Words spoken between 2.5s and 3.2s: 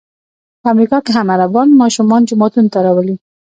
ته راولي.